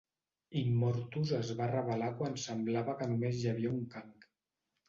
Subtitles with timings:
[0.61, 4.13] Immortus es va revelar quan semblava que només hi havia un Kang.